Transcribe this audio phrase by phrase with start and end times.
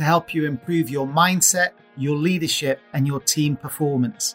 [0.00, 4.34] to help you improve your mindset, your leadership, and your team performance.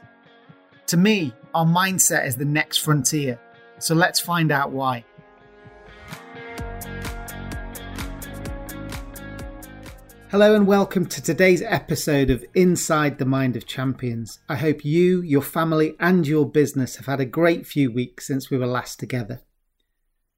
[0.86, 3.40] To me, our mindset is the next frontier.
[3.80, 5.04] So let's find out why.
[10.30, 14.42] Hello and welcome to today's episode of Inside the Mind of Champions.
[14.48, 18.52] I hope you, your family, and your business have had a great few weeks since
[18.52, 19.42] we were last together.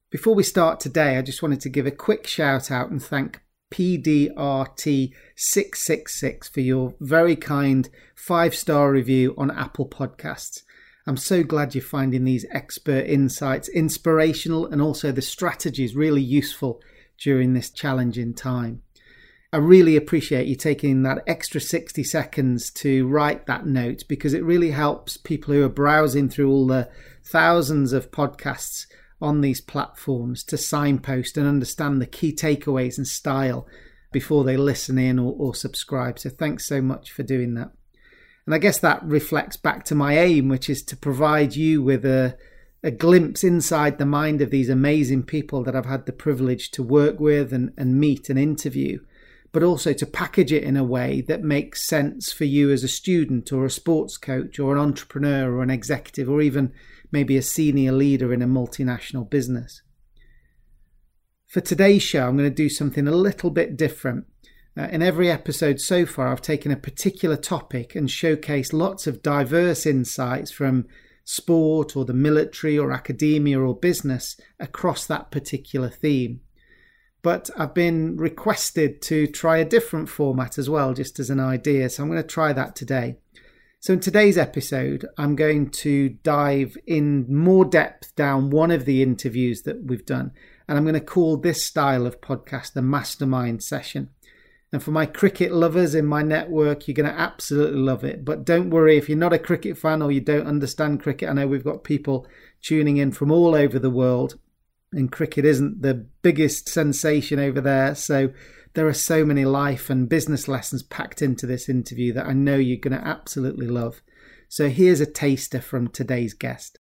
[0.10, 3.42] Before we start today, I just wanted to give a quick shout out and thank
[3.72, 10.64] PDRT666 for your very kind five star review on Apple Podcasts.
[11.06, 16.82] I'm so glad you're finding these expert insights inspirational and also the strategies really useful
[17.18, 18.82] during this challenging time.
[19.54, 24.44] I really appreciate you taking that extra 60 seconds to write that note because it
[24.44, 26.90] really helps people who are browsing through all the
[27.24, 28.88] thousands of podcasts
[29.22, 33.68] on these platforms to signpost and understand the key takeaways and style
[34.12, 36.20] before they listen in or, or, subscribe.
[36.20, 37.72] So thanks so much for doing that.
[38.46, 42.06] And I guess that reflects back to my aim, which is to provide you with
[42.06, 42.38] a,
[42.82, 46.84] a glimpse inside the mind of these amazing people that I've had the privilege to
[46.84, 49.00] work with and, and meet and interview,
[49.52, 52.88] but also to package it in a way that makes sense for you as a
[52.88, 56.72] student or a sports coach or an entrepreneur or an executive or even
[57.12, 59.82] maybe a senior leader in a multinational business.
[61.48, 64.26] For today's show, I'm going to do something a little bit different.
[64.78, 69.24] Uh, in every episode so far, I've taken a particular topic and showcased lots of
[69.24, 70.86] diverse insights from
[71.24, 76.42] sport or the military or academia or business across that particular theme.
[77.22, 81.90] But I've been requested to try a different format as well, just as an idea.
[81.90, 83.18] So I'm going to try that today.
[83.80, 89.04] So, in today's episode, I'm going to dive in more depth down one of the
[89.04, 90.32] interviews that we've done.
[90.68, 94.10] And I'm going to call this style of podcast the mastermind session.
[94.74, 98.26] And for my cricket lovers in my network, you're going to absolutely love it.
[98.26, 101.30] But don't worry if you're not a cricket fan or you don't understand cricket.
[101.30, 102.28] I know we've got people
[102.64, 104.40] tuning in from all over the world,
[104.92, 107.94] and cricket isn't the biggest sensation over there.
[107.94, 108.32] So
[108.78, 112.58] there are so many life and business lessons packed into this interview that I know
[112.58, 114.02] you're going to absolutely love.
[114.50, 116.78] So here's a taster from today's guest.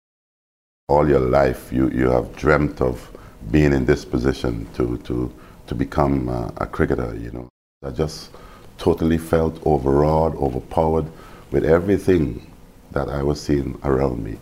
[0.91, 3.17] All your life, you, you have dreamt of
[3.51, 5.33] being in this position to, to,
[5.69, 7.49] to become a, a cricketer, you know.
[7.83, 8.31] I just
[8.77, 11.07] totally felt overawed, overpowered
[11.51, 12.53] with everything
[12.91, 14.37] that I was seeing around me.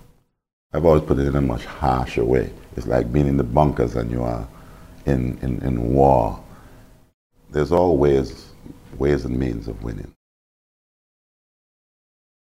[0.73, 2.53] I've always put it in a much harsher way.
[2.77, 4.49] It's like being in the bunkers and you are
[5.07, 6.44] in, in, in war
[7.55, 8.53] there's always
[8.99, 10.13] ways and means of winning.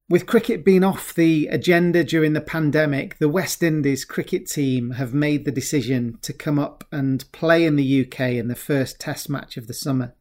[0.09, 5.13] With cricket being off the agenda during the pandemic, the West Indies cricket team have
[5.13, 9.29] made the decision to come up and play in the UK in the first test
[9.29, 10.15] match of the summer.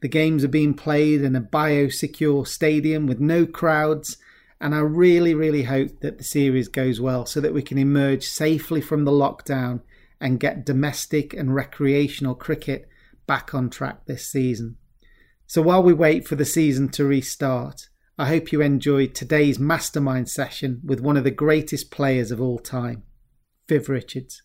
[0.00, 4.18] The games are being played in a biosecure stadium with no crowds,
[4.60, 8.24] and I really, really hope that the series goes well so that we can emerge
[8.26, 9.82] safely from the lockdown
[10.20, 12.88] and get domestic and recreational cricket
[13.26, 14.76] back on track this season.
[15.46, 20.28] So while we wait for the season to restart, I hope you enjoyed today's mastermind
[20.28, 23.02] session with one of the greatest players of all time,
[23.68, 24.42] Viv Richards.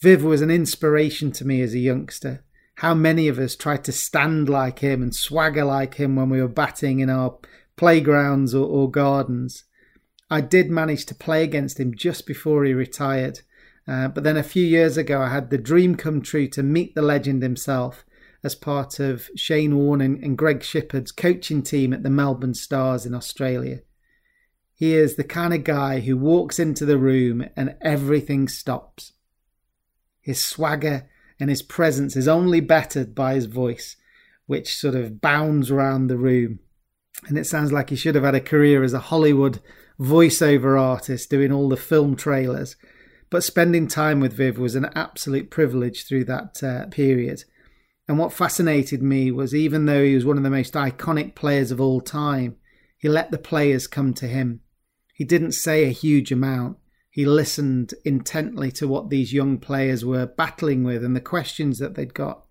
[0.00, 2.44] Viv was an inspiration to me as a youngster.
[2.76, 6.40] How many of us tried to stand like him and swagger like him when we
[6.40, 7.38] were batting in our
[7.78, 9.64] playgrounds or, or gardens.
[10.28, 13.40] I did manage to play against him just before he retired,
[13.88, 16.94] uh, but then a few years ago, I had the dream come true to meet
[16.94, 18.04] the legend himself
[18.44, 23.06] as part of Shane Warne and, and Greg Shipperd's coaching team at the Melbourne Stars
[23.06, 23.80] in Australia.
[24.74, 29.12] He is the kind of guy who walks into the room and everything stops.
[30.20, 31.08] His swagger
[31.40, 33.96] and his presence is only bettered by his voice,
[34.46, 36.60] which sort of bounds around the room.
[37.26, 39.60] And it sounds like he should have had a career as a Hollywood
[39.98, 42.76] voiceover artist doing all the film trailers.
[43.30, 47.44] But spending time with Viv was an absolute privilege through that uh, period.
[48.08, 51.70] And what fascinated me was even though he was one of the most iconic players
[51.70, 52.56] of all time,
[52.96, 54.60] he let the players come to him.
[55.12, 56.78] He didn't say a huge amount.
[57.10, 61.96] He listened intently to what these young players were battling with and the questions that
[61.96, 62.44] they'd got.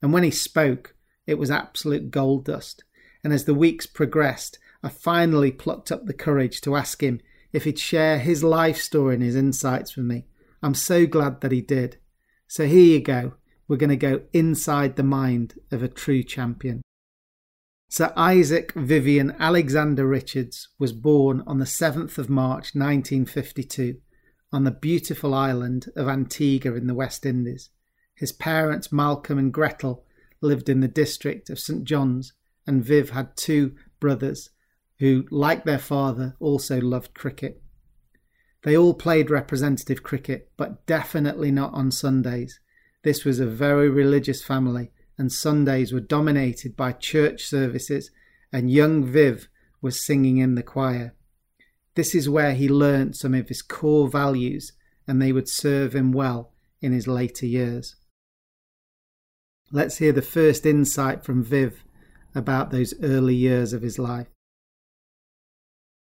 [0.00, 0.94] And when he spoke,
[1.26, 2.84] it was absolute gold dust.
[3.22, 7.20] And as the weeks progressed, I finally plucked up the courage to ask him
[7.54, 10.26] if he'd share his life story and his insights with me.
[10.60, 11.98] I'm so glad that he did.
[12.48, 13.34] So here you go.
[13.68, 16.82] We're going to go inside the mind of a true champion.
[17.88, 23.98] Sir Isaac Vivian Alexander Richards was born on the 7th of March 1952
[24.52, 27.70] on the beautiful island of Antigua in the West Indies.
[28.16, 30.04] His parents, Malcolm and Gretel,
[30.40, 32.32] lived in the district of St John's,
[32.66, 34.50] and Viv had two brothers,
[34.98, 37.62] who, like their father, also loved cricket.
[38.62, 42.60] They all played representative cricket, but definitely not on Sundays.
[43.02, 48.10] This was a very religious family, and Sundays were dominated by church services,
[48.52, 49.48] and young Viv
[49.82, 51.14] was singing in the choir.
[51.94, 54.72] This is where he learnt some of his core values,
[55.06, 57.96] and they would serve him well in his later years.
[59.70, 61.84] Let's hear the first insight from Viv
[62.34, 64.28] about those early years of his life.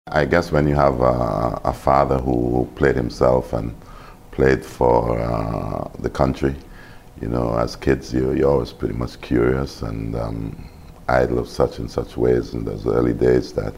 [0.07, 3.75] I guess when you have a, a father who played himself and
[4.31, 6.55] played for uh, the country,
[7.21, 10.67] you know, as kids, you, you're always pretty much curious and um,
[11.07, 13.75] idle of such and such ways in those early days that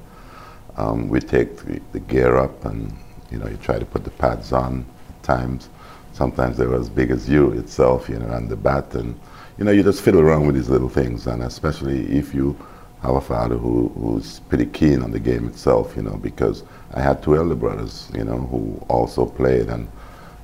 [0.77, 2.95] um, we take the, the, gear up and,
[3.29, 5.67] you know, you try to put the pads on at times.
[6.13, 8.95] Sometimes they were as big as you itself, you know, and the bat.
[8.95, 9.19] And,
[9.57, 11.27] you know, you just fiddle around with these little things.
[11.27, 12.57] And especially if you
[13.03, 16.63] have a father who, who's pretty keen on the game itself, you know, because
[16.93, 19.89] I had two elder brothers, you know, who also played, and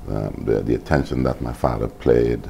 [0.10, 2.42] um, the, the, attention that my father played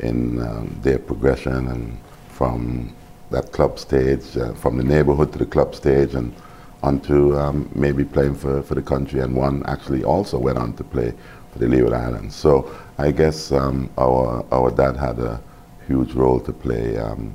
[0.00, 1.98] in um, their progression and
[2.28, 2.92] from
[3.30, 6.34] that club stage, uh, from the neighborhood to the club stage, and
[6.82, 10.82] onto um, maybe playing for, for the country, and one actually also went on to
[10.82, 11.14] play
[11.52, 12.34] for the Leeward Islands.
[12.34, 15.40] So I guess um, our, our dad had a
[15.86, 17.34] huge role to play um,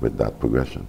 [0.00, 0.86] with that progression.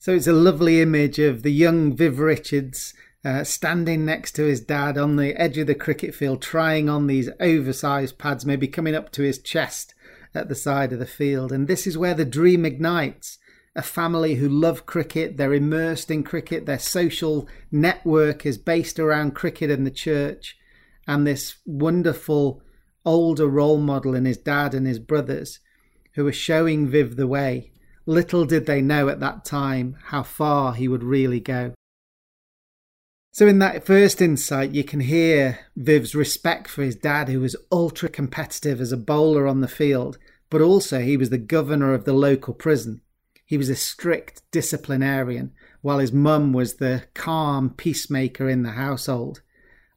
[0.00, 4.60] So it's a lovely image of the young Viv Richards uh, standing next to his
[4.60, 8.94] dad on the edge of the cricket field, trying on these oversized pads, maybe coming
[8.94, 9.94] up to his chest
[10.36, 11.50] at the side of the field.
[11.50, 13.38] And this is where the dream ignites.
[13.74, 19.34] A family who love cricket, they're immersed in cricket, their social network is based around
[19.34, 20.56] cricket and the church.
[21.08, 22.62] And this wonderful
[23.04, 25.58] older role model in his dad and his brothers
[26.14, 27.72] who are showing Viv the way
[28.08, 31.74] Little did they know at that time how far he would really go.
[33.32, 37.54] So, in that first insight, you can hear Viv's respect for his dad, who was
[37.70, 40.16] ultra competitive as a bowler on the field,
[40.48, 43.02] but also he was the governor of the local prison.
[43.44, 45.52] He was a strict disciplinarian,
[45.82, 49.42] while his mum was the calm peacemaker in the household.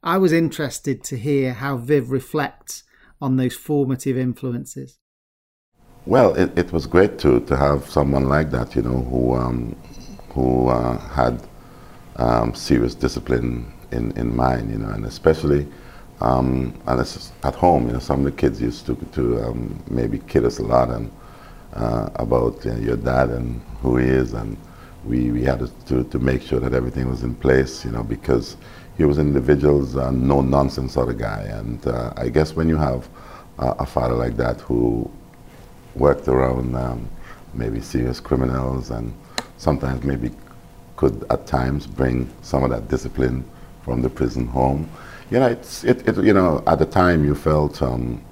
[0.03, 2.83] I was interested to hear how Viv reflects
[3.21, 4.97] on those formative influences.
[6.05, 9.75] Well, it, it was great to, to have someone like that, you know, who, um,
[10.29, 11.41] who uh, had
[12.15, 15.67] um, serious discipline in, in mind, you know, and especially
[16.21, 19.83] um, and it's at home, you know, some of the kids used to, to um,
[19.89, 21.11] maybe kid us a lot and,
[21.73, 24.55] uh, about you know, your dad and who he is, and
[25.05, 28.55] we, we had to, to make sure that everything was in place, you know, because
[28.97, 32.69] he was an individual's uh, no nonsense sort of guy, and uh, I guess when
[32.69, 33.07] you have
[33.57, 35.09] a father like that who
[35.95, 37.09] worked around um,
[37.53, 39.13] maybe serious criminals and
[39.57, 40.31] sometimes maybe
[40.95, 43.43] could at times bring some of that discipline
[43.83, 44.89] from the prison home.
[45.29, 48.23] You know, it's, it, it you know, at the time you felt, um,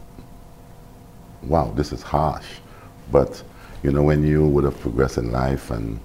[1.44, 2.46] wow, this is harsh.
[3.12, 3.42] But,
[3.84, 6.00] you know, when you would have progressed in life and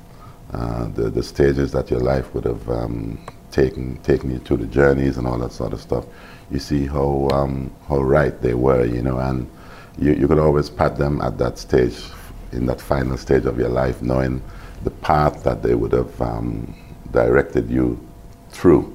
[0.52, 3.18] uh, the, the stages that your life would have um,
[3.50, 6.04] taken, taken you to the journeys and all that sort of stuff,
[6.50, 9.50] you see how, um, how right they were, you know, and
[9.98, 11.98] you, you could always pat them at that stage,
[12.52, 14.42] in that final stage of your life, knowing
[14.82, 16.74] the path that they would have um,
[17.10, 17.98] directed you
[18.50, 18.92] through,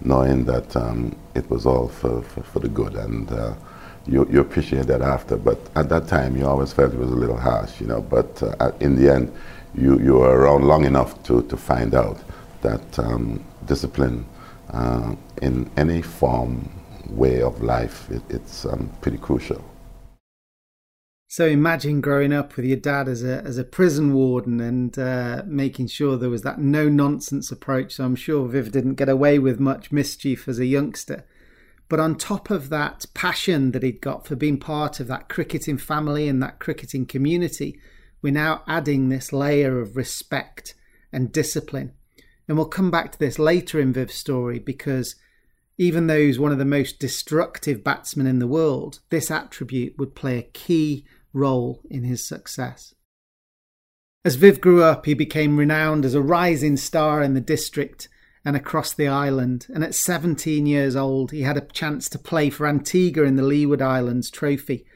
[0.00, 2.94] knowing that um, it was all for, for, for the good.
[2.94, 3.54] And uh,
[4.06, 5.36] you, you appreciate that after.
[5.36, 8.02] But at that time, you always felt it was a little harsh, you know.
[8.02, 9.32] But uh, in the end,
[9.74, 12.18] you, you were around long enough to, to find out
[12.60, 14.26] that um, discipline
[14.70, 16.70] uh, in any form,
[17.08, 19.62] way of life, it, it's um, pretty crucial.
[21.34, 25.42] So imagine growing up with your dad as a as a prison warden and uh,
[25.44, 27.94] making sure there was that no nonsense approach.
[27.94, 31.26] So I'm sure Viv didn't get away with much mischief as a youngster.
[31.88, 35.76] But on top of that passion that he'd got for being part of that cricketing
[35.76, 37.80] family and that cricketing community,
[38.22, 40.76] we're now adding this layer of respect
[41.12, 41.94] and discipline.
[42.46, 45.16] And we'll come back to this later in Viv's story because
[45.78, 50.14] even though he's one of the most destructive batsmen in the world, this attribute would
[50.14, 52.94] play a key role in his success.
[54.24, 58.08] As Viv grew up, he became renowned as a rising star in the district
[58.42, 59.66] and across the island.
[59.74, 63.42] And at 17 years old, he had a chance to play for Antigua in the
[63.42, 64.86] Leeward Islands Trophy.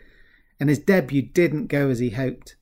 [0.59, 2.57] And his debut didn't go as he hoped.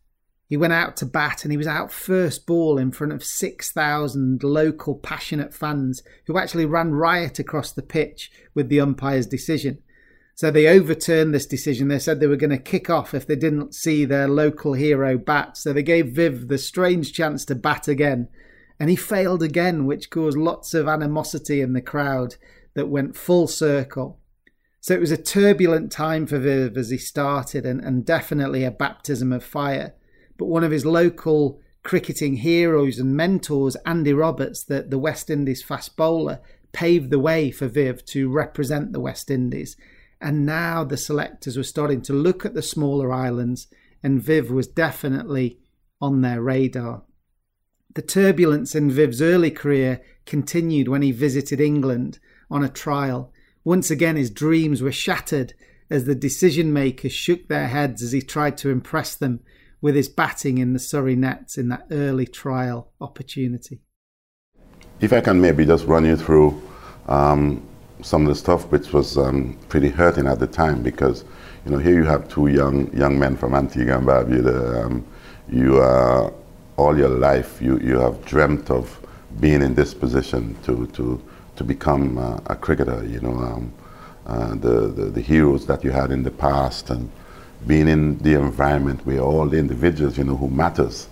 [0.49, 4.43] He went out to bat and he was out first ball in front of 6,000
[4.45, 9.83] local passionate fans who actually ran riot across the pitch with the umpire's decision.
[10.37, 11.89] So they overturned this decision.
[11.89, 15.17] They said they were going to kick off if they didn't see their local hero
[15.17, 15.57] bat.
[15.57, 18.29] So they gave Viv the strange chance to bat again.
[18.79, 22.37] And he failed again, which caused lots of animosity in the crowd
[22.75, 24.21] that went full circle.
[24.79, 28.71] So it was a turbulent time for Viv as he started, and, and definitely a
[28.71, 29.95] baptism of fire.
[30.37, 35.63] But one of his local cricketing heroes and mentors, Andy Roberts, the, the West Indies
[35.63, 36.41] fast bowler,
[36.73, 39.79] paved the way for Viv to represent the West Indies
[40.21, 43.69] and now the selectors were starting to look at the smaller islands,
[44.03, 45.59] and Viv was definitely
[46.01, 47.03] on their radar.
[47.95, 52.19] The turbulence in Viv's early career continued when he visited England
[52.51, 53.33] on a trial.
[53.65, 55.55] Once again, his dreams were shattered
[55.89, 59.41] as the decision makers shook their heads as he tried to impress them
[59.81, 63.81] with his batting in the Surrey nets in that early trial opportunity.
[65.01, 66.61] If I can maybe just run you through
[67.07, 67.67] um,
[68.03, 71.25] some of the stuff which was um, pretty hurting at the time because
[71.65, 74.85] you know here you have two young young men from Antigua and Barbuda.
[74.85, 75.07] Um,
[75.49, 75.81] you
[76.77, 78.99] all your life you, you have dreamt of
[79.41, 81.21] being in this position to to
[81.57, 83.05] to become uh, a cricketer.
[83.07, 83.73] You know um,
[84.27, 87.11] uh, the, the the heroes that you had in the past and
[87.67, 91.09] being in the environment where all the individuals you know who matters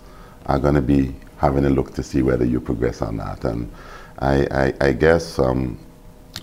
[0.47, 3.45] are going to be having a look to see whether you progress or not.
[3.45, 3.71] And
[4.19, 4.47] I
[4.81, 5.39] I, I guess.
[5.39, 5.79] Um,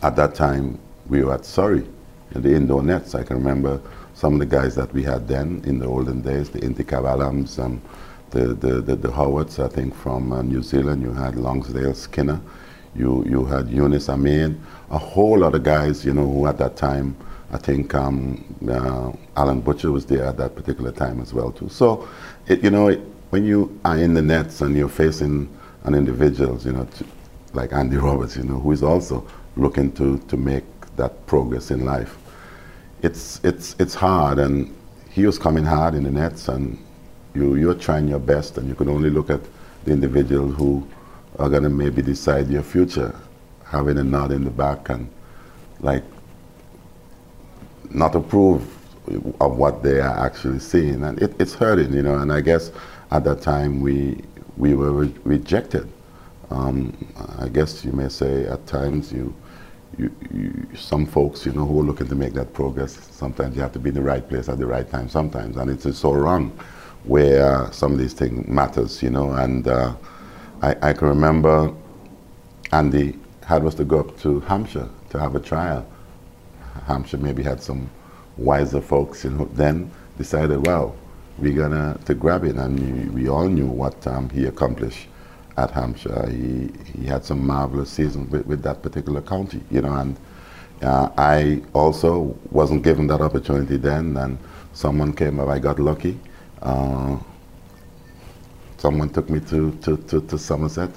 [0.02, 1.88] at that time, we were at Surrey,
[2.36, 3.16] in the indoor nets.
[3.16, 3.82] I can remember
[4.14, 7.58] some of the guys that we had then in the olden days, the Intikab Alams,
[7.58, 7.82] and
[8.32, 11.02] the, the, the, the, Howarths, I think, from uh, New Zealand.
[11.02, 12.40] You had Lonsdale Skinner.
[12.96, 16.76] You, you had Younis Ahmed, a whole lot of guys, you know, who at that
[16.76, 17.16] time,
[17.52, 21.70] I think um, uh, Alan Butcher was there at that particular time as well, too.
[21.70, 22.08] So,
[22.48, 25.50] it, you know, it, when you are in the nets and you're facing
[25.84, 26.88] an individual, you know,
[27.54, 30.64] like Andy Roberts, you know, who is also looking to, to make
[30.96, 32.18] that progress in life.
[33.02, 34.76] It's, it's, it's hard, and
[35.10, 36.78] he was coming hard in the nets, and
[37.34, 39.42] you, you're trying your best, and you can only look at
[39.86, 40.88] the individuals who
[41.40, 43.16] are going to maybe decide your future,
[43.66, 45.10] having a nod in the back and
[45.80, 46.04] like
[47.90, 48.62] not approve
[49.40, 51.04] of what they are actually seeing.
[51.04, 52.72] And it, it's hurting, you know, and I guess
[53.12, 54.22] at that time we,
[54.58, 55.90] we were re rejected.
[56.50, 56.96] Um,
[57.40, 59.34] I guess you may say at times you
[59.98, 63.62] you, you, some folks, you know, who are looking to make that progress, sometimes you
[63.62, 65.58] have to be in the right place at the right time sometimes.
[65.58, 66.58] And it's so wrong
[67.04, 69.34] where uh, some of these things matters, you know.
[69.34, 69.94] And uh,
[70.62, 71.74] I, I, can remember
[72.72, 75.86] Andy had us to go up to Hampshire to have a trial.
[76.86, 77.90] Hampshire maybe had some
[78.38, 80.96] wiser folks, you know, then decided, well,
[81.38, 82.56] we're gonna to grab it.
[82.56, 85.08] And we, we all knew what um, he accomplished
[85.58, 86.28] at Hampshire.
[86.30, 90.18] He, he had some marvelous seasons with, with that particular county, you know, and
[90.82, 94.38] uh, I also wasn't given that opportunity then, and
[94.74, 96.20] someone came up, I got lucky.
[96.62, 97.18] Uh,
[98.78, 100.90] someone took me to, to, to, to, Somerset,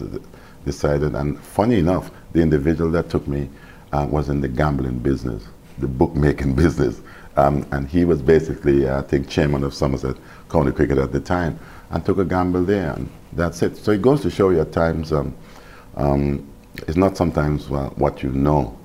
[0.65, 3.51] decided, and funny enough, the individual that took me
[3.93, 5.45] uh, was in the gambling business,
[5.79, 7.01] the bookmaking business.
[7.37, 10.17] Um, and he was basically, I think, chairman of Somerset
[10.49, 11.59] County Cricket at the time,
[11.91, 12.93] and took a gamble there.
[12.93, 13.77] And that's it.
[13.77, 15.35] So it goes to show you at times um,
[15.97, 16.47] um,
[16.89, 18.77] it's not sometimes what you know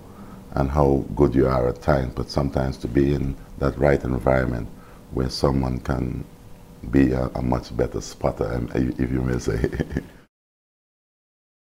[0.52, 4.68] and how good you are at times, but sometimes to be in that right environment
[5.12, 6.24] where someone can
[6.92, 9.70] be a, a much better spotter, um, if you may say.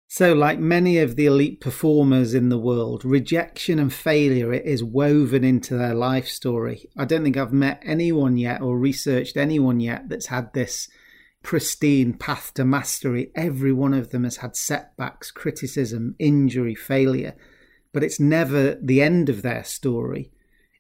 [0.09, 5.45] so, like many of the elite performers in the world, rejection and failure is woven
[5.45, 6.89] into their life story.
[6.97, 10.89] I don't think I've met anyone yet or researched anyone yet that's had this
[11.43, 13.31] pristine path to mastery.
[13.35, 17.35] Every one of them has had setbacks, criticism, injury, failure,
[17.93, 20.31] but it's never the end of their story.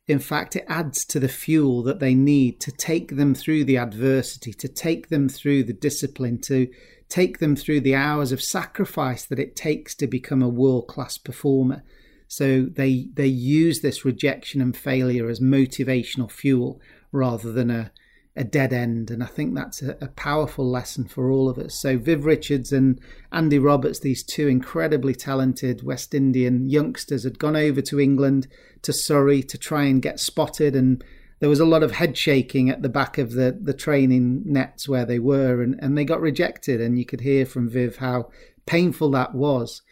[0.06, 3.76] in fact, it adds to the fuel that they need to take them through the
[3.76, 6.66] adversity, to take them through the discipline, to
[7.10, 11.18] take them through the hours of sacrifice that it takes to become a world class
[11.18, 11.82] performer.
[12.26, 16.80] So they they use this rejection and failure as motivational fuel
[17.12, 17.92] rather than a
[18.38, 19.10] a dead end.
[19.10, 21.74] And I think that's a, a, powerful lesson for all of us.
[21.74, 23.00] So, Viv Richards and
[23.32, 28.46] Andy Roberts, these two incredibly talented West Indian youngsters, had gone over to England,
[28.82, 30.76] to Surrey, to try and get spotted.
[30.76, 31.02] And
[31.40, 34.88] there was a lot of head shaking at the back of the, the training nets
[34.88, 36.80] where they were, and, and they got rejected.
[36.80, 38.30] And you could hear from Viv how
[38.66, 39.82] painful that was.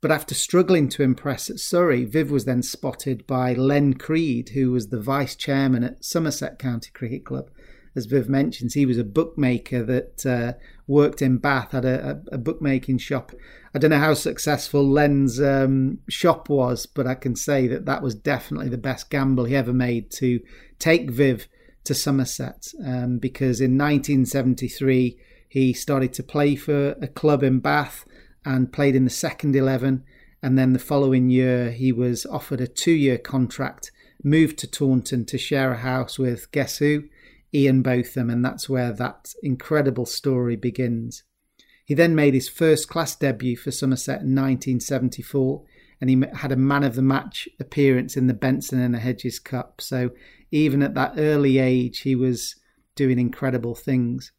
[0.00, 4.70] But after struggling to impress at Surrey, Viv was then spotted by Len Creed, who
[4.70, 7.50] was the vice chairman at Somerset County Cricket Club
[7.96, 12.38] as Viv mentions, he was a bookmaker that uh, worked in Bath, had a, a,
[12.38, 13.32] bookmaking shop.
[13.74, 18.02] I don't know how successful Len's um, shop was, but I can say that that
[18.02, 20.40] was definitely the best gamble he ever made to
[20.78, 21.48] take Viv
[21.84, 25.18] to Somerset um, because in 1973
[25.48, 28.04] he started to play for a club in Bath
[28.44, 30.04] and played in the second 11.
[30.42, 33.90] And then the following year, he was offered a two year contract,
[34.22, 37.04] moved to Taunton to share a house with guess who?
[37.54, 41.24] Ian Botham, and that's where that incredible story begins.
[41.84, 45.64] He then made his first class debut for Somerset in 1974,
[46.00, 49.38] and he had a man of the match appearance in the Benson and the Hedges
[49.38, 49.80] Cup.
[49.80, 50.10] So
[50.50, 52.54] even at that early age, he was
[52.94, 54.32] doing incredible things.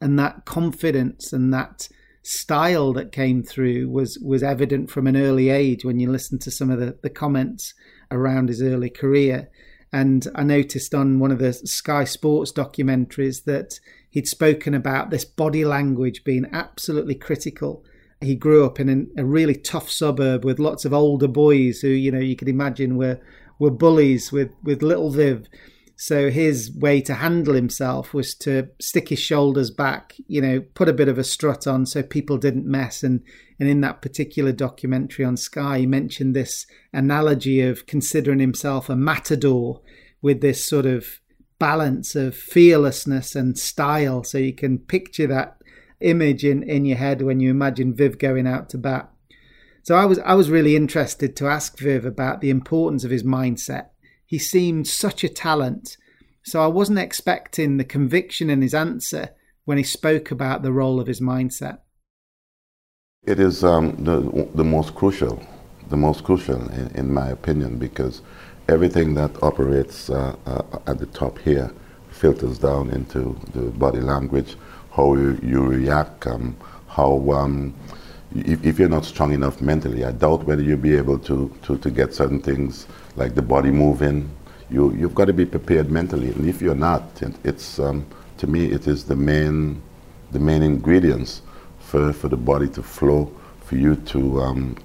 [0.00, 1.88] And that confidence and that
[2.22, 6.50] style that came through was was evident from an early age when you listen to
[6.50, 7.72] some of the, the comments
[8.10, 9.48] around his early career.
[9.92, 15.24] And I noticed on one of the Sky Sports documentaries that he'd spoken about this
[15.24, 17.84] body language being absolutely critical.
[18.20, 21.88] He grew up in an, a really tough suburb with lots of older boys who,
[21.88, 23.20] you know, you could imagine were
[23.58, 25.48] were bullies with with little Viv.
[25.98, 30.90] So his way to handle himself was to stick his shoulders back, you know, put
[30.90, 33.02] a bit of a strut on so people didn't mess.
[33.02, 33.22] And
[33.58, 38.96] and in that particular documentary on Sky, he mentioned this analogy of considering himself a
[38.96, 39.80] matador
[40.20, 41.20] with this sort of
[41.58, 44.22] balance of fearlessness and style.
[44.22, 45.56] So you can picture that
[46.00, 49.10] image in, in your head when you imagine Viv going out to bat.
[49.82, 53.22] So I was I was really interested to ask Viv about the importance of his
[53.22, 53.86] mindset
[54.26, 55.96] he seemed such a talent.
[56.44, 59.30] So I wasn't expecting the conviction in his answer
[59.64, 61.78] when he spoke about the role of his mindset.
[63.24, 65.42] It is um, the, the most crucial,
[65.88, 68.22] the most crucial in, in, my opinion, because
[68.68, 71.72] everything that operates uh, uh, at the top here
[72.10, 74.56] filters down into the body language,
[74.92, 77.74] how you, you react, um, how um,
[78.34, 81.76] if, if, you're not strong enough mentally, I doubt whether you'll be able to, to,
[81.78, 82.86] to get certain things
[83.16, 84.30] like the body moving.
[84.70, 86.28] You, you've got to be prepared mentally.
[86.28, 87.02] And if you're not,
[87.44, 88.06] it's, um,
[88.38, 89.82] to me, it is the main,
[90.32, 91.42] the main ingredients
[91.80, 93.30] for, for the body to flow,
[93.64, 94.76] for you to um,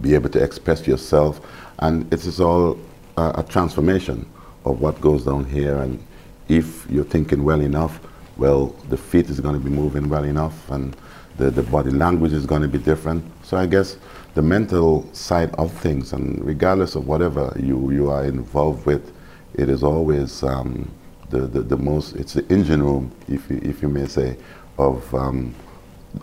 [0.00, 1.40] be able to express yourself.
[1.78, 2.78] And it is all
[3.16, 4.26] a, a transformation
[4.64, 5.76] of what goes down here.
[5.78, 6.02] And
[6.48, 8.00] if you're thinking well enough,
[8.36, 10.96] well, the feet is going to be moving well enough, and
[11.36, 13.24] the, the body language is going to be different.
[13.44, 13.96] So I guess
[14.34, 19.12] the mental side of things, and regardless of whatever you, you are involved with,
[19.54, 20.90] it is always um,
[21.30, 24.36] the, the, the, most, it's the engine room, if you, if you may say,
[24.78, 25.54] of um,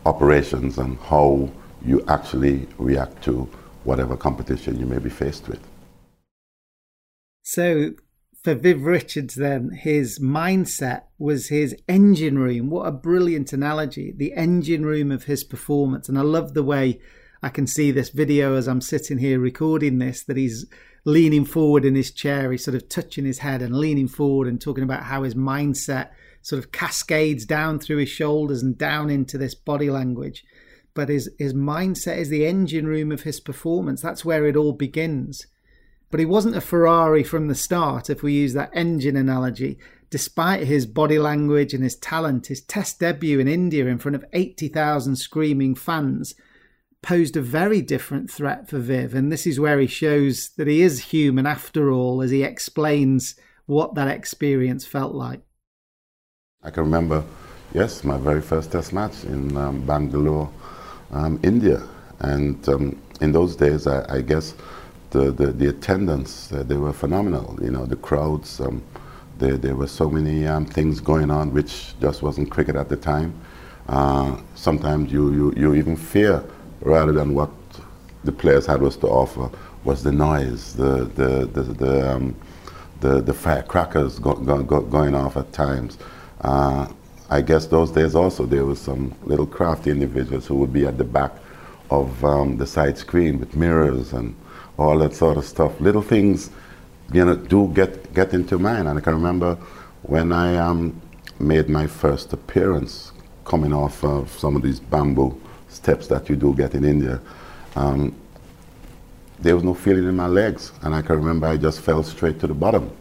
[0.05, 1.49] operations and how
[1.83, 3.49] you actually react to
[3.83, 5.59] whatever competition you may be faced with.
[7.41, 7.91] So
[8.43, 12.69] for Viv Richards, then, his mindset was his engine room.
[12.69, 14.13] What a brilliant analogy.
[14.15, 16.09] The engine room of his performance.
[16.09, 16.99] And I love the way
[17.41, 20.65] I can see this video as I'm sitting here recording this, that he's
[21.05, 22.51] leaning forward in his chair.
[22.51, 26.09] He's sort of touching his head and leaning forward and talking about how his mindset
[26.41, 30.43] sort of cascades down through his shoulders and down into this body language.
[30.93, 34.01] But his, his mindset is the engine room of his performance.
[34.01, 35.47] That's where it all begins
[36.13, 39.79] but he wasn't a Ferrari from the start, if we use that engine analogy.
[40.11, 44.23] Despite his body language and his talent, his test debut in India in front of
[44.31, 46.35] 80,000 screaming fans
[47.01, 49.15] posed a very different threat for Viv.
[49.15, 53.33] And this is where he shows that he is human after all, as he explains
[53.65, 55.41] what that experience felt like.
[56.61, 57.23] I can remember,
[57.73, 60.51] yes, my very first test match in um, Bangalore,
[61.09, 61.81] um, India.
[62.19, 64.53] And um, in those days, I, I guess
[65.13, 67.57] the, the, the attendance, uh, they were phenomenal.
[67.61, 68.83] You know, the crowds, um,
[69.37, 72.97] there, there were so many um, things going on which just wasn't cricket at the
[72.97, 73.33] time.
[73.87, 76.43] Uh, sometimes you, you, you even fear
[76.81, 77.51] rather than what
[78.23, 79.49] the players had was to offer
[79.83, 82.35] was the noise, the, the, the, the, um,
[83.01, 85.97] the, the firecrackers go, go, go, going off at times.
[86.41, 86.87] Uh,
[87.29, 90.97] I guess those days also there was some little crafty individuals who would be at
[90.97, 91.33] the back
[91.91, 94.35] of um, the side screen with mirrors and
[94.77, 95.79] all that sort of stuff.
[95.79, 96.49] Little things,
[97.11, 98.87] you know, do get get into mind.
[98.87, 99.55] And I can remember
[100.03, 100.99] when I um,
[101.39, 103.11] made my first appearance,
[103.45, 107.19] coming off of some of these bamboo steps that you do get in India.
[107.75, 108.15] Um,
[109.39, 112.39] there was no feeling in my legs, and I can remember I just fell straight
[112.39, 112.91] to the bottom.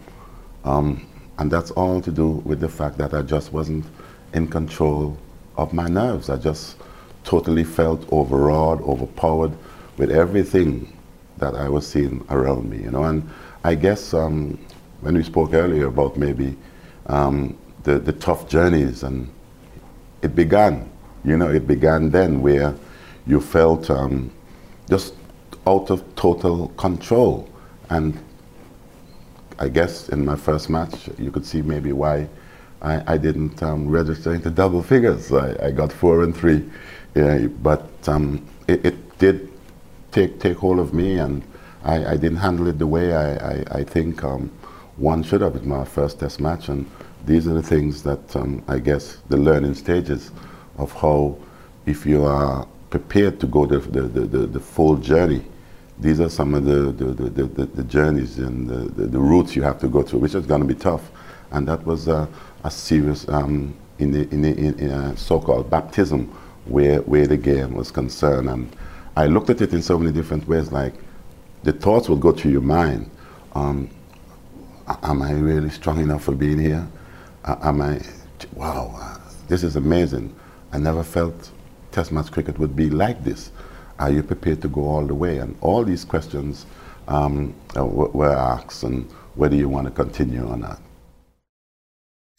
[0.65, 1.07] Um,
[1.39, 3.85] and that's all to do with the fact that I just wasn't
[4.33, 5.17] in control
[5.57, 6.31] of my nerves.
[6.31, 6.77] I just
[7.25, 9.53] totally felt overawed, overpowered
[9.97, 10.97] with everything
[11.43, 13.03] that I was seeing around me, you know.
[13.05, 13.29] And
[13.65, 14.59] I guess um,
[15.01, 16.57] when we spoke earlier about maybe
[17.07, 19.29] um, the, the tough journeys, and
[20.23, 20.89] it began,
[21.25, 22.75] you know, it began then where
[23.27, 24.31] you felt um,
[24.89, 25.15] just
[25.67, 27.49] out of total control.
[27.91, 28.17] And
[29.59, 32.29] I guess in my first match, you could see maybe why
[32.83, 35.33] I, I didn't um, register into double figures.
[35.33, 36.65] I, I, got four and three.
[37.15, 39.52] Yeah, but um, it, it, did
[40.13, 41.43] take, take hold of me, and
[41.85, 44.51] I, I didn't handle it the way I, I think um,
[44.97, 46.69] one should have in my first test match.
[46.69, 46.89] And
[47.27, 50.31] these are the things that um, I guess the learning stages
[50.79, 51.37] of how,
[51.87, 55.43] if you are prepared to go the, the, the, the full journey,
[55.99, 59.63] these are some of the, the, the, the, the journeys and the, the, routes you
[59.63, 61.11] have to go through, which is going to be tough.
[61.51, 62.29] And that was a,
[62.65, 66.27] a serious, um, in the, in the in a so-called baptism
[66.65, 68.49] where, where the game was concerned.
[68.49, 68.75] And
[69.17, 70.95] I looked at it in so many different ways, like
[71.63, 73.11] the thoughts would go through your mind.
[73.55, 73.91] Um,
[75.03, 76.87] am I really strong enough for being here?
[77.45, 78.01] Uh, am I,
[78.55, 80.35] wow, uh, this is amazing.
[80.73, 81.51] I never felt
[81.93, 83.53] Test match cricket would be like this.
[83.99, 85.39] Are you prepared to go all the way?
[85.39, 86.65] And all these questions
[87.07, 90.81] um, uh, were asked, and whether you want to continue or not.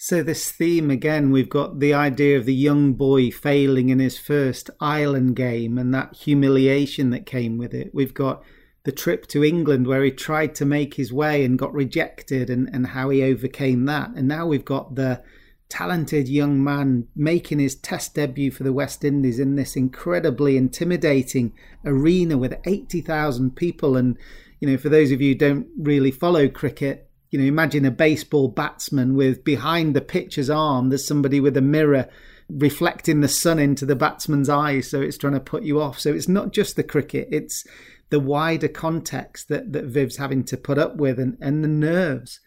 [0.05, 4.17] So, this theme again, we've got the idea of the young boy failing in his
[4.17, 7.95] first island game and that humiliation that came with it.
[7.95, 8.43] We've got
[8.83, 12.69] the trip to England where he tried to make his way and got rejected and,
[12.73, 14.09] and how he overcame that.
[14.09, 15.23] And now we've got the
[15.69, 21.53] talented young man making his test debut for the West Indies in this incredibly intimidating
[21.85, 23.95] arena with 80,000 people.
[23.95, 24.17] And,
[24.59, 27.91] you know, for those of you who don't really follow cricket, you know, imagine a
[27.91, 32.08] baseball batsman with behind the pitcher's arm, there's somebody with a mirror
[32.50, 34.89] reflecting the sun into the batsman's eyes.
[34.89, 36.00] So it's trying to put you off.
[36.00, 37.65] So it's not just the cricket, it's
[38.10, 42.39] the wider context that, that Viv's having to put up with and, and the nerves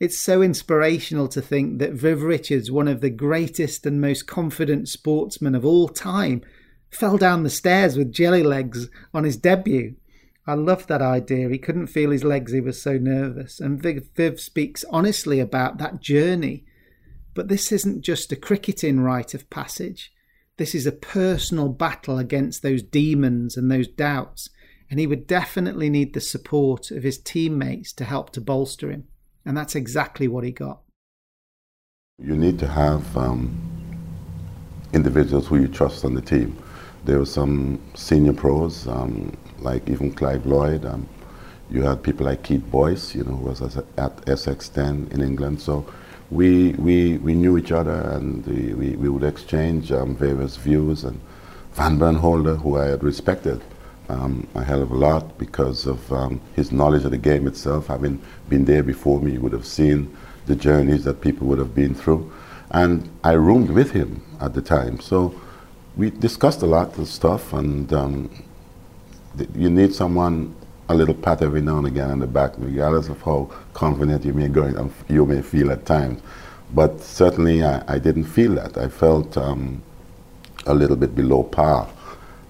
[0.00, 4.88] it's so inspirational to think that Viv Richards, one of the greatest and most confident
[4.88, 6.42] sportsmen of all time,
[6.90, 9.96] fell down the stairs with jelly legs on his debut.
[10.48, 11.50] I love that idea.
[11.50, 13.60] He couldn't feel his legs, he was so nervous.
[13.60, 16.64] And Viv, Viv speaks honestly about that journey.
[17.34, 20.10] But this isn't just a cricketing rite of passage.
[20.56, 24.48] This is a personal battle against those demons and those doubts.
[24.90, 29.06] And he would definitely need the support of his teammates to help to bolster him.
[29.44, 30.80] And that's exactly what he got.
[32.18, 33.54] You need to have um,
[34.94, 36.56] individuals who you trust on the team.
[37.04, 40.84] There were some senior pros, um, like even Clive Lloyd.
[40.84, 41.08] Um,
[41.70, 45.60] you had people like Keith Boyce, you know, who was at Essex then in England.
[45.60, 45.86] So
[46.30, 51.04] we, we, we knew each other and we, we, we would exchange um, various views.
[51.04, 51.20] And
[51.74, 53.62] Vanburn Holder, who I had respected,
[54.08, 57.86] um, a hell of a lot because of um, his knowledge of the game itself.
[57.88, 60.14] Having been there before me, he would have seen
[60.46, 62.32] the journeys that people would have been through.
[62.70, 65.00] And I roomed with him at the time.
[65.00, 65.38] So
[65.98, 68.30] we discussed a lot of stuff, and um,
[69.54, 70.54] you need someone
[70.88, 74.32] a little pat every now and again on the back, regardless of how confident you
[74.32, 76.22] may go, you may feel at times.
[76.72, 78.78] But certainly, I, I didn't feel that.
[78.78, 79.82] I felt um,
[80.66, 81.88] a little bit below par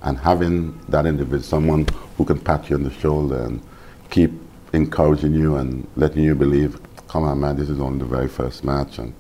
[0.03, 3.63] and having that individual, someone who can pat you on the shoulder and
[4.11, 4.31] keep
[4.75, 8.63] encouraging you and letting you believe, come on, man, this is only the very first
[8.63, 9.15] match, and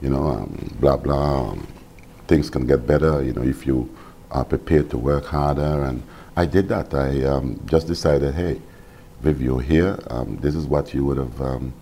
[0.00, 1.50] you know, um, blah blah.
[1.50, 1.66] Um,
[2.26, 3.88] things can get better, you know, if you
[4.30, 5.84] are prepared to work harder.
[5.84, 6.02] And
[6.36, 6.92] I did that.
[6.94, 8.60] I um, just decided, hey,
[9.20, 9.98] Viv, you're here.
[10.10, 11.72] Um, this is what you would have um,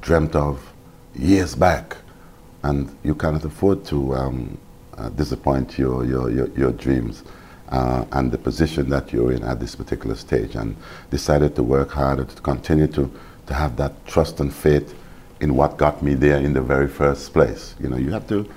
[0.00, 0.72] dreamt of
[1.14, 1.96] years back,
[2.62, 4.58] and you cannot afford to um,
[4.96, 7.24] uh, disappoint your, your, your, your dreams
[7.70, 10.76] uh, and the position that you're in at this particular stage and
[11.10, 13.10] decided to work harder to continue to,
[13.46, 14.94] to have that trust and faith
[15.40, 17.74] in what got me there in the very first place.
[17.80, 18.50] You know, you have to,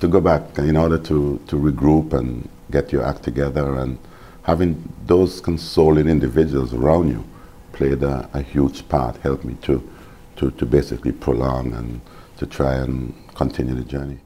[0.00, 3.98] to go back in order to, to regroup and get your act together and
[4.42, 7.24] having those consoling individuals around you
[7.72, 9.88] played a, a huge part, helped me to,
[10.36, 12.00] to, to basically prolong and
[12.38, 14.18] to try and continue the journey.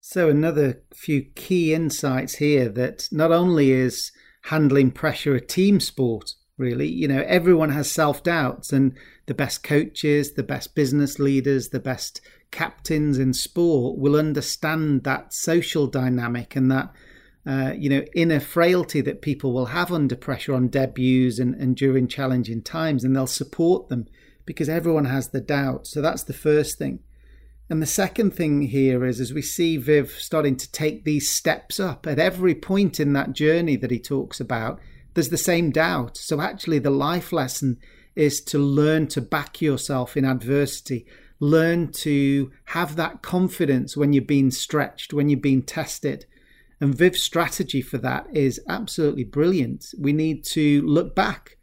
[0.00, 4.10] So, another few key insights here that not only is
[4.44, 9.62] handling pressure a team sport, really, you know, everyone has self doubts, and the best
[9.62, 16.56] coaches, the best business leaders, the best captains in sport will understand that social dynamic
[16.56, 16.92] and that.
[17.46, 21.74] Uh, you know, inner frailty that people will have under pressure on debuts and, and
[21.74, 24.06] during challenging times, and they'll support them
[24.44, 25.86] because everyone has the doubt.
[25.86, 27.00] So that's the first thing.
[27.70, 31.78] And the second thing here is as we see Viv starting to take these steps
[31.78, 34.80] up at every point in that journey that he talks about,
[35.14, 36.16] there's the same doubt.
[36.16, 37.78] So actually, the life lesson
[38.16, 41.06] is to learn to back yourself in adversity,
[41.40, 46.26] learn to have that confidence when you're being stretched, when you're being tested.
[46.80, 49.92] And Viv's strategy for that is absolutely brilliant.
[49.98, 51.56] We need to look back,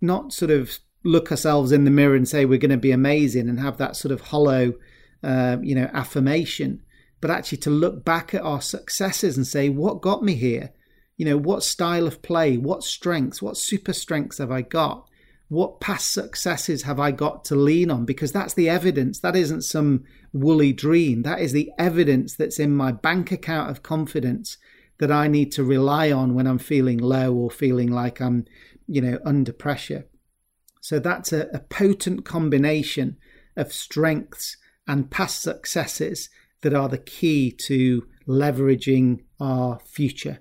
[0.00, 3.48] not sort of look ourselves in the mirror and say we're going to be amazing
[3.48, 4.74] and have that sort of hollow
[5.22, 6.82] uh, you know, affirmation,
[7.20, 10.72] but actually to look back at our successes and say, what got me here?
[11.16, 15.08] You know, what style of play, what strengths, what super strengths have I got?
[15.48, 18.04] What past successes have I got to lean on?
[18.04, 19.20] Because that's the evidence.
[19.20, 21.22] That isn't some woolly dream.
[21.22, 24.58] That is the evidence that's in my bank account of confidence
[24.98, 28.46] that I need to rely on when I'm feeling low or feeling like I'm,
[28.86, 30.06] you know, under pressure.
[30.80, 33.16] So that's a, a potent combination
[33.56, 34.56] of strengths
[34.86, 36.28] and past successes
[36.62, 40.40] that are the key to leveraging our future.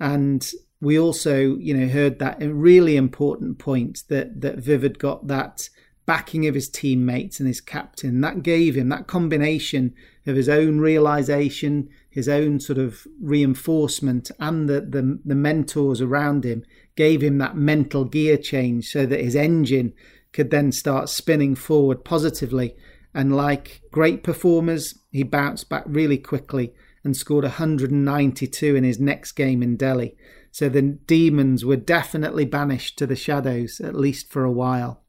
[0.00, 0.48] And
[0.86, 5.68] we also, you know, heard that a really important point that that Vivid got that
[6.06, 8.20] backing of his teammates and his captain.
[8.20, 9.92] That gave him that combination
[10.26, 16.44] of his own realization, his own sort of reinforcement, and the, the, the mentors around
[16.44, 19.92] him gave him that mental gear change so that his engine
[20.32, 22.76] could then start spinning forward positively
[23.12, 29.32] and like great performers, he bounced back really quickly and scored 192 in his next
[29.32, 30.14] game in Delhi.
[30.56, 35.02] So the demons were definitely banished to the shadows, at least for a while.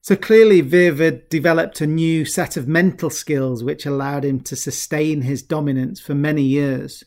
[0.00, 4.54] So clearly, Viv had developed a new set of mental skills which allowed him to
[4.54, 7.02] sustain his dominance for many years.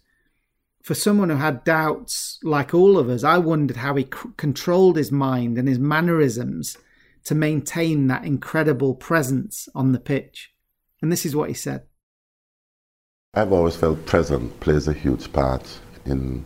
[0.81, 4.97] For someone who had doubts, like all of us, I wondered how he c- controlled
[4.97, 6.77] his mind and his mannerisms
[7.23, 10.51] to maintain that incredible presence on the pitch.
[11.01, 11.83] And this is what he said.
[13.35, 16.43] I've always felt present plays a huge part in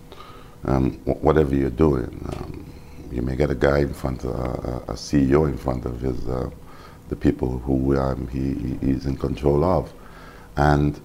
[0.68, 2.06] um, whatever you're doing.
[2.34, 2.74] Um,
[3.12, 6.28] you may get a guy in front of uh, a CEO in front of his
[6.28, 6.50] uh,
[7.10, 9.92] the people who um, he, is in control of,
[10.58, 11.00] and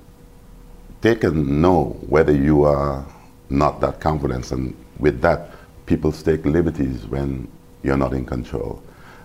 [1.01, 3.07] they can know whether you are
[3.51, 5.51] not that confident, and with that,
[5.87, 7.47] people take liberties when
[7.83, 8.83] you're not in control.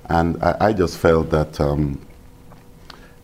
[0.09, 1.99] And I, I just felt that um,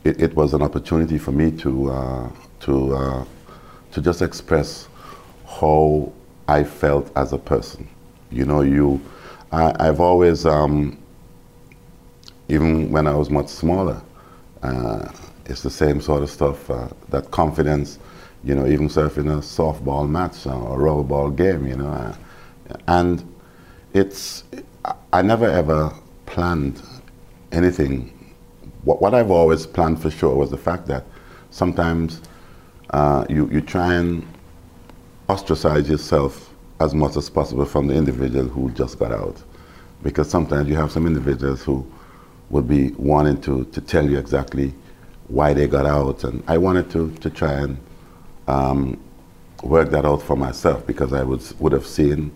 [0.03, 2.29] it, it, was an opportunity for me to, uh,
[2.61, 3.25] to, uh,
[3.91, 4.87] to just express
[5.45, 6.11] how
[6.47, 7.87] I felt as a person.
[8.31, 9.01] You know, you,
[9.51, 10.97] I, have always, um,
[12.49, 14.01] even when I was much smaller,
[14.61, 15.11] uh,
[15.45, 16.69] it's the same sort of stuff.
[16.69, 17.99] Uh, that confidence,
[18.43, 22.15] you know, even surfing a softball match or a rubber ball game, you know, uh,
[22.87, 23.23] and
[23.93, 24.43] it's.
[25.13, 25.93] I never ever
[26.25, 26.81] planned
[27.53, 28.33] anything.
[28.83, 31.05] What, what I've always planned for sure was the fact that
[31.51, 32.21] sometimes
[32.89, 34.25] uh, you, you try and
[35.29, 39.41] ostracize yourself as much as possible from the individual who just got out.
[40.01, 41.85] Because sometimes you have some individuals who
[42.49, 44.73] would be wanting to, to tell you exactly
[45.27, 46.23] why they got out.
[46.23, 47.77] And I wanted to, to try and
[48.47, 48.99] um,
[49.63, 52.31] work that out for myself because I would, would have seen,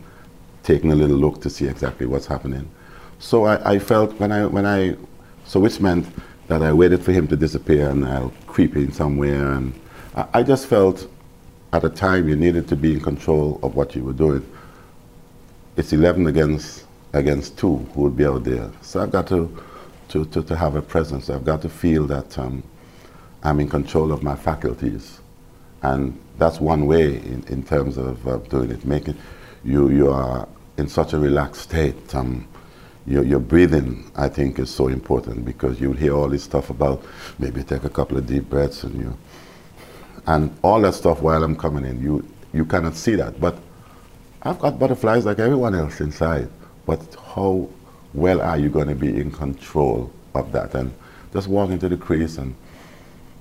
[0.63, 2.69] taken a little look to see exactly what's happening.
[3.19, 4.95] So I, I, felt when I, when I,
[5.45, 6.07] so which meant
[6.47, 9.51] that I waited for him to disappear and I'll creep in somewhere.
[9.51, 9.73] And
[10.15, 11.07] I, I just felt
[11.73, 14.45] at a time you needed to be in control of what you were doing.
[15.75, 18.69] It's 11 against, against two who would be out there.
[18.81, 19.63] So I've got to,
[20.09, 21.29] to, to, to have a presence.
[21.29, 22.63] I've got to feel that um,
[23.43, 25.19] I'm in control of my faculties.
[25.83, 29.17] And that's one way in, in terms of uh, doing it, making
[29.63, 32.15] you, you are in such a relaxed state.
[32.15, 32.47] Um,
[33.05, 37.03] your, your breathing, I think, is so important because you hear all this stuff about
[37.39, 39.17] maybe take a couple of deep breaths and you,
[40.27, 43.39] and all that stuff while I'm coming in, you, you cannot see that.
[43.39, 43.57] But
[44.43, 46.49] I've got butterflies like everyone else inside.
[46.85, 47.69] But how
[48.13, 50.75] well are you going to be in control of that?
[50.75, 50.93] And
[51.33, 52.55] just walking to the crease and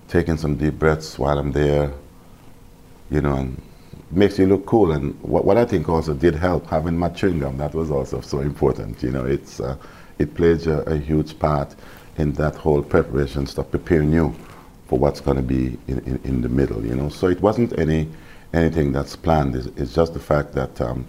[0.08, 1.92] taking some deep breaths while I'm there,
[3.10, 3.60] you know, and
[4.12, 4.92] makes you look cool.
[4.92, 7.58] And what, what I think also did help having my chewing gum.
[7.58, 9.02] That was also so important.
[9.02, 9.76] You know, it's uh,
[10.18, 11.74] it plays a, a huge part
[12.16, 14.34] in that whole preparation stuff, preparing you
[14.86, 17.08] for what's going to be in, in, in, the middle, you know.
[17.08, 18.08] So it wasn't any
[18.52, 19.56] anything that's planned.
[19.56, 21.06] It's, it's just the fact that um,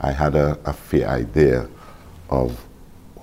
[0.00, 1.68] I had a, a fair idea
[2.30, 2.64] of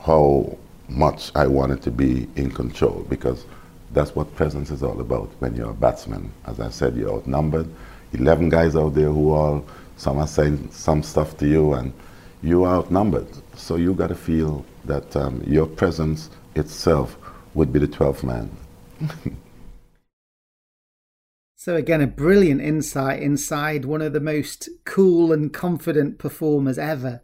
[0.05, 3.45] how much I wanted to be in control because
[3.91, 6.31] that's what presence is all about when you're a batsman.
[6.45, 7.67] As I said, you're outnumbered.
[8.13, 9.65] 11 guys out there who all,
[9.97, 11.91] some are saying some stuff to you and
[12.43, 13.27] you are outnumbered.
[13.55, 17.17] So you got to feel that um, your presence itself
[17.55, 18.49] would be the 12th man.
[21.65, 27.23] so again, a brilliant insight inside one of the most cool and confident performers ever.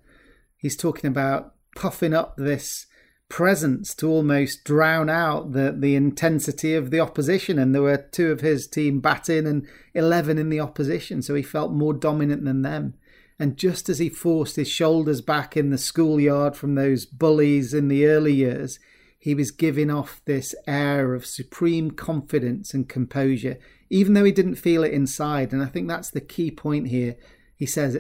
[0.58, 2.88] He's talking about puffing up this
[3.30, 7.60] presence to almost drown out the, the intensity of the opposition.
[7.60, 11.22] And there were two of his team batting and 11 in the opposition.
[11.22, 12.96] So he felt more dominant than them.
[13.38, 17.90] And just as he forced his shoulders back in the schoolyard from those bullies in
[17.90, 18.80] the early years,
[19.22, 24.56] he was giving off this air of supreme confidence and composure, even though he didn't
[24.56, 25.54] feel it inside.
[25.54, 27.16] And I think that's the key point here.
[27.56, 28.00] He says,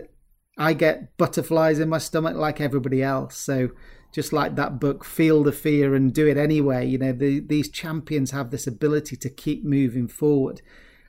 [0.58, 3.38] I get butterflies in my stomach like everybody else.
[3.38, 3.70] So
[4.12, 6.88] just like that book, feel the fear and do it anyway.
[6.88, 10.64] You know, the, these champions have this ability to keep moving forward.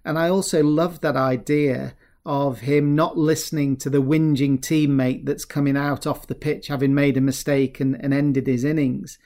[0.05, 1.95] And I also love that idea
[2.27, 6.95] of him not listening to the whinging teammate that's coming out off the pitch having
[6.95, 9.19] made a mistake and, and ended his innings.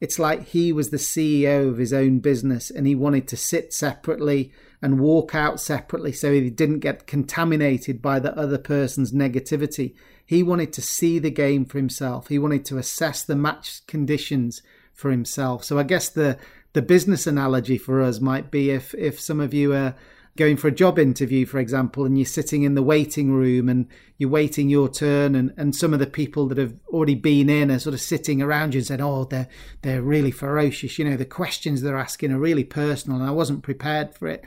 [0.00, 3.72] It's like he was the CEO of his own business and he wanted to sit
[3.72, 9.94] separately and walk out separately so he didn't get contaminated by the other person's negativity.
[10.24, 12.28] He wanted to see the game for himself.
[12.28, 15.64] He wanted to assess the match conditions for himself.
[15.64, 16.38] So I guess the
[16.74, 19.94] the business analogy for us might be if if some of you are
[20.38, 23.86] going for a job interview, for example, and you're sitting in the waiting room and
[24.16, 27.70] you're waiting your turn, and, and some of the people that have already been in
[27.70, 29.48] are sort of sitting around you and said, "Oh, they're
[29.82, 33.62] they're really ferocious." You know, the questions they're asking are really personal, and I wasn't
[33.62, 34.44] prepared for it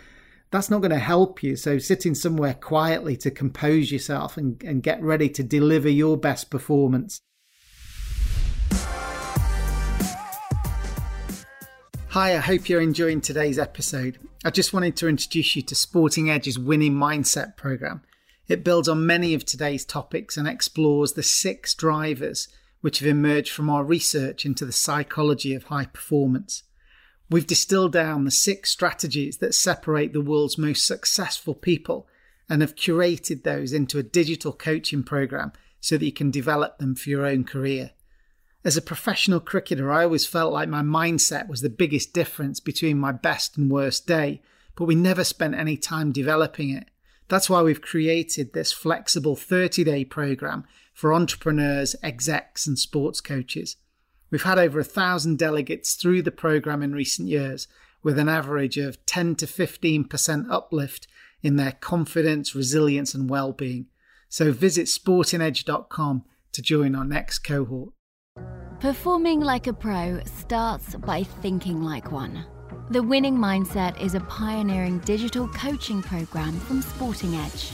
[0.52, 1.56] that's not going to help you.
[1.56, 6.50] So, sitting somewhere quietly to compose yourself and, and get ready to deliver your best
[6.50, 7.22] performance.
[12.12, 14.20] Hi, I hope you're enjoying today's episode.
[14.44, 18.02] I just wanted to introduce you to Sporting Edge's Winning Mindset program.
[18.50, 22.50] It builds on many of today's topics and explores the six drivers
[22.82, 26.64] which have emerged from our research into the psychology of high performance.
[27.30, 32.10] We've distilled down the six strategies that separate the world's most successful people
[32.50, 36.94] and have curated those into a digital coaching program so that you can develop them
[36.94, 37.92] for your own career.
[38.64, 43.00] As a professional cricketer, I always felt like my mindset was the biggest difference between
[43.00, 44.42] my best and worst day,
[44.76, 46.90] but we never spent any time developing it.
[47.28, 53.78] That's why we've created this flexible 30 day program for entrepreneurs, execs, and sports coaches.
[54.30, 57.68] We've had over a thousand delegates through the program in recent years,
[58.04, 61.08] with an average of 10 to 15% uplift
[61.42, 63.88] in their confidence, resilience, and well-being.
[64.30, 67.94] So visit sportingedge.com to join our next cohort.
[68.82, 72.44] Performing like a pro starts by thinking like one.
[72.90, 77.74] The Winning Mindset is a pioneering digital coaching program from Sporting Edge.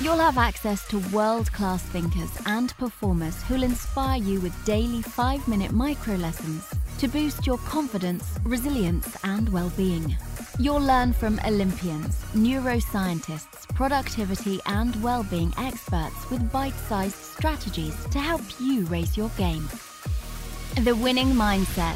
[0.00, 5.48] You'll have access to world class thinkers and performers who'll inspire you with daily five
[5.48, 10.16] minute micro lessons to boost your confidence, resilience, and well being.
[10.60, 18.20] You'll learn from Olympians, neuroscientists, productivity, and well being experts with bite sized strategies to
[18.20, 19.68] help you raise your game.
[20.82, 21.94] The Winning Mindset.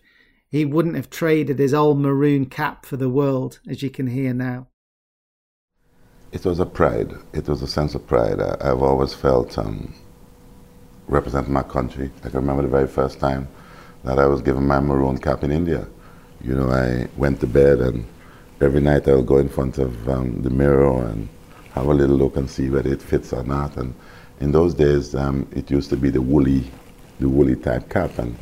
[0.48, 4.32] he wouldn't have traded his old maroon cap for the world, as you can hear
[4.32, 4.68] now.
[6.36, 7.14] It was a pride.
[7.32, 8.42] It was a sense of pride.
[8.42, 9.94] I, have always felt um,
[11.08, 12.10] representing my country.
[12.24, 13.48] I can remember the very first time
[14.04, 15.88] that I was given my maroon cap in India.
[16.42, 18.04] You know, I went to bed and
[18.60, 21.26] every night I would go in front of um, the mirror and
[21.72, 23.74] have a little look and see whether it fits or not.
[23.78, 23.94] And
[24.40, 26.70] in those days, um, it used to be the woolly,
[27.18, 28.36] the woolly type cap, and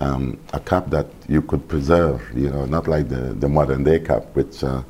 [0.00, 2.20] um, a cap that you could preserve.
[2.34, 4.82] You know, not like the, the modern day cap, which uh,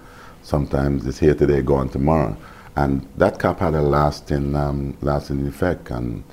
[0.48, 2.34] sometimes it's here today, gone tomorrow.
[2.74, 6.24] And that cap had a lasting, um, lasting effect on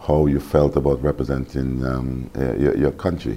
[0.00, 3.36] how you felt about representing um, your, your, country.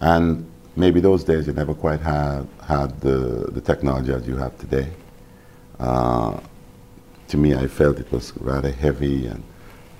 [0.00, 4.56] And maybe those days you never quite had, had the, the technology as you have
[4.56, 4.88] today.
[5.78, 6.40] Uh,
[7.28, 9.42] to me, I felt it was rather heavy and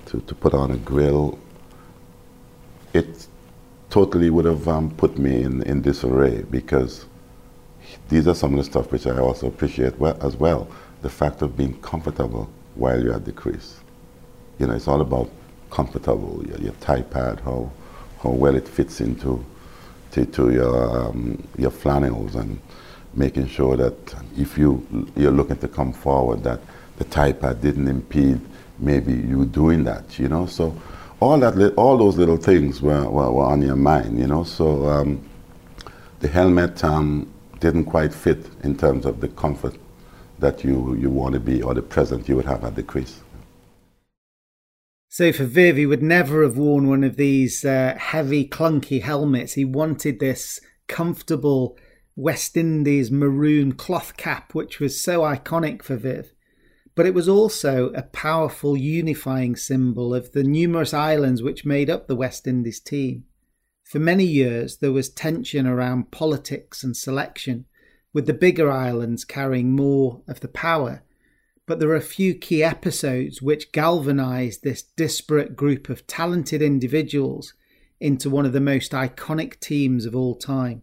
[0.06, 1.38] to, to put on a grill,
[2.94, 3.26] it
[3.90, 7.04] totally would have um, put me in, in disarray because
[8.08, 10.68] these are some of the stuff which I also appreciate well, as well.
[11.02, 13.80] The fact of being comfortable while you're at the crease.
[14.58, 15.30] You know, it's all about
[15.70, 17.70] comfortable, your, your thigh pad, how,
[18.22, 19.44] how well it fits into
[20.12, 22.60] to, to your, um, your flannels and
[23.14, 24.86] making sure that if you,
[25.16, 26.60] you're looking to come forward that
[26.98, 28.40] the thigh pad didn't impede
[28.78, 30.46] maybe you doing that, you know.
[30.46, 30.80] So
[31.20, 34.44] all that, all those little things were, were, were on your mind, you know.
[34.44, 35.28] So um,
[36.20, 37.30] the helmet um,
[37.60, 39.76] didn't quite fit in terms of the comfort
[40.38, 43.20] that you, you want to be or the present you would have at the crease.
[45.08, 49.54] So for Viv, he would never have worn one of these uh, heavy, clunky helmets.
[49.54, 51.78] He wanted this comfortable
[52.16, 56.32] West Indies maroon cloth cap, which was so iconic for Viv
[56.96, 62.08] but it was also a powerful unifying symbol of the numerous islands which made up
[62.08, 63.24] the West Indies team.
[63.86, 67.66] For many years, there was tension around politics and selection,
[68.12, 71.04] with the bigger islands carrying more of the power.
[71.66, 77.54] But there are a few key episodes which galvanised this disparate group of talented individuals
[78.00, 80.82] into one of the most iconic teams of all time.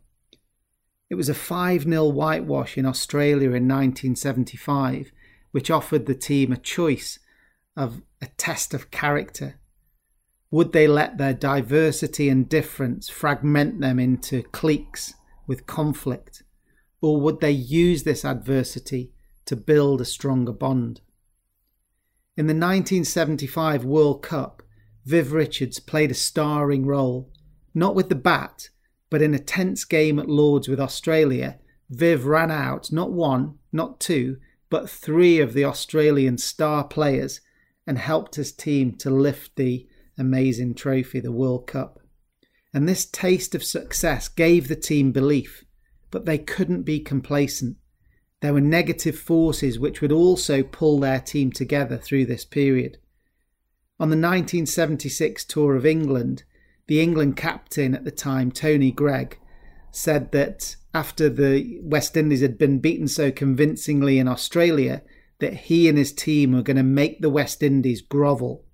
[1.09, 5.11] It was a 5 0 whitewash in Australia in 1975
[5.51, 7.19] which offered the team a choice
[7.75, 9.59] of a test of character.
[10.53, 15.15] Would they let their diversity and difference fragment them into cliques
[15.47, 16.43] with conflict?
[17.01, 19.13] Or would they use this adversity
[19.45, 21.01] to build a stronger bond?
[22.37, 24.61] In the 1975 World Cup,
[25.05, 27.31] Viv Richards played a starring role,
[27.73, 28.69] not with the bat,
[29.09, 31.57] but in a tense game at Lords with Australia.
[31.89, 34.37] Viv ran out not one, not two,
[34.69, 37.41] but three of the Australian star players
[37.87, 39.87] and helped his team to lift the
[40.17, 41.99] amazing trophy, the World Cup.
[42.73, 45.63] And this taste of success gave the team belief,
[46.11, 47.77] but they couldn't be complacent.
[48.41, 52.97] There were negative forces which would also pull their team together through this period.
[53.99, 56.43] On the 1976 tour of England,
[56.87, 59.39] the England captain at the time, Tony Greig,
[59.91, 65.03] said that after the West Indies had been beaten so convincingly in Australia
[65.39, 68.65] that he and his team were going to make the West Indies grovel.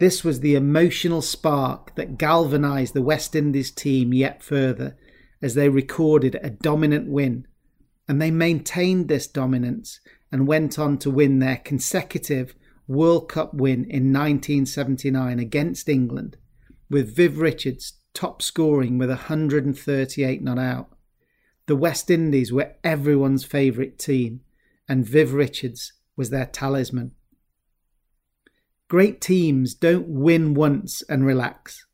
[0.00, 4.96] This was the emotional spark that galvanised the West Indies team yet further
[5.42, 7.46] as they recorded a dominant win.
[8.08, 10.00] And they maintained this dominance
[10.32, 12.54] and went on to win their consecutive
[12.88, 16.38] World Cup win in 1979 against England,
[16.88, 20.96] with Viv Richards top scoring with 138 not out.
[21.66, 24.40] The West Indies were everyone's favourite team,
[24.88, 27.12] and Viv Richards was their talisman.
[28.90, 31.86] Great teams don't win once and relax.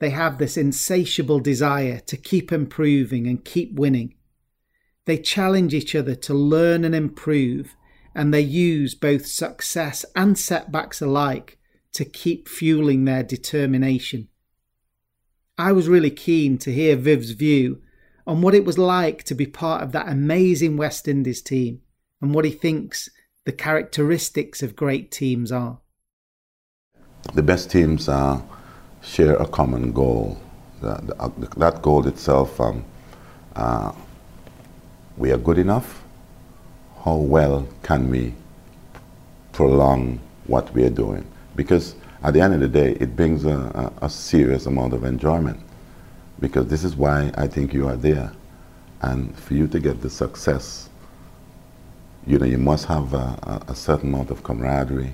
[0.00, 4.16] They have this insatiable desire to keep improving and keep winning.
[5.06, 7.74] They challenge each other to learn and improve,
[8.14, 11.56] and they use both success and setbacks alike
[11.94, 14.28] to keep fueling their determination.
[15.56, 17.80] I was really keen to hear Viv's view
[18.26, 21.80] on what it was like to be part of that amazing West Indies team
[22.20, 23.08] and what he thinks
[23.46, 25.80] the characteristics of great teams are.
[27.34, 28.40] The best teams uh,
[29.02, 30.38] share a common goal.
[30.80, 32.84] The, the, uh, that goal itself, um,
[33.54, 33.92] uh,
[35.16, 36.02] we are good enough
[37.06, 38.34] how well can we
[39.52, 40.18] prolong
[40.48, 41.24] what we are doing?
[41.54, 45.04] Because at the end of the day, it brings a, a, a serious amount of
[45.04, 45.60] enjoyment.
[46.40, 48.32] Because this is why I think you are there.
[49.02, 50.88] And for you to get the success,
[52.26, 55.12] you know, you must have a, a certain amount of camaraderie.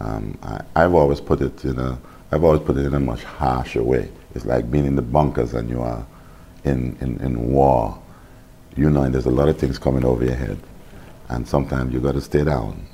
[0.00, 0.38] Um,
[0.74, 1.98] I, have always put it in a,
[2.32, 4.08] I've always put it in a much harsher way.
[4.34, 6.04] It's like being in the bunkers and you are
[6.64, 8.00] in, in, in war.
[8.76, 10.58] You know, and there's a lot of things coming over your head.
[11.28, 12.86] And sometimes you got to stay down.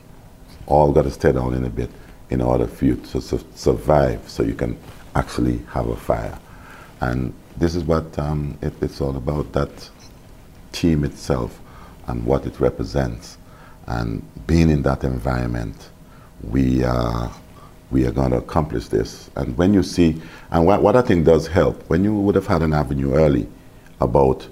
[0.66, 1.90] All got to stay down in a bit
[2.28, 4.78] in order for you to su survive so you can
[5.14, 6.38] actually have a fire.
[7.00, 9.90] And this is what um, it, it's all about, that
[10.72, 11.60] team itself
[12.06, 13.38] and what it represents.
[13.86, 15.89] And being in that environment,
[16.42, 17.30] we are,
[17.90, 19.30] we are going to accomplish this.
[19.36, 20.20] And when you see,
[20.50, 23.48] and what, what I think does help, when you would have had an avenue early
[24.00, 24.46] about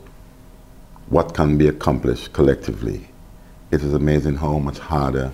[1.08, 3.08] what can be accomplished collectively,
[3.70, 5.32] it is amazing how much harder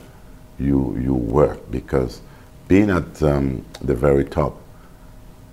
[0.58, 2.20] you, you work because
[2.68, 4.60] being at um, the very top,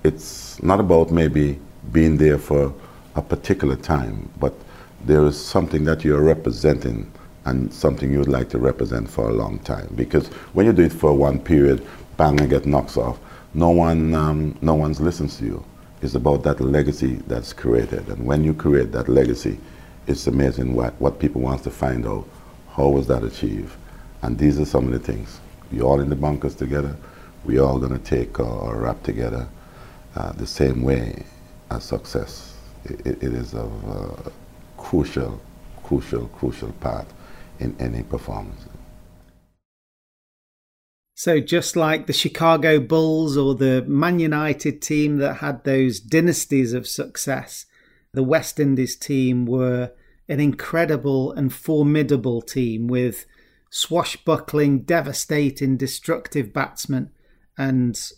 [0.03, 1.59] it's not about maybe
[1.91, 2.73] being there for
[3.15, 4.53] a particular time, but
[5.03, 7.11] there is something that you're representing
[7.45, 9.91] and something you would like to represent for a long time.
[9.95, 11.85] Because when you do it for one period,
[12.17, 13.19] bang, and get knocked off,
[13.53, 15.65] no one, um, no one's listens to you.
[16.01, 18.07] It's about that legacy that's created.
[18.07, 19.59] And when you create that legacy,
[20.07, 22.27] it's amazing what, what people want to find out.
[22.71, 23.75] How was that achieved?
[24.21, 25.39] And these are some of the things.
[25.71, 26.95] We're all in the bunkers together.
[27.43, 29.47] We're all going to take our, rap together
[30.15, 31.25] uh, the same way
[31.71, 32.55] as success.
[32.85, 34.29] it, it is a uh,
[34.77, 35.39] crucial,
[35.83, 37.07] crucial, crucial part
[37.61, 38.65] in any performance.
[41.13, 46.73] So, just like the Chicago Bulls or the Man United team that had those dynasties
[46.73, 47.67] of success,
[48.11, 49.91] the West Indies team were
[50.27, 53.25] an incredible and formidable team with
[53.69, 57.11] swashbuckling, devastating, destructive batsmen
[57.57, 58.11] and